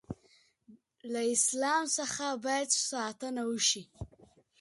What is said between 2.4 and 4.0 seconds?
باید ساتنه وشي.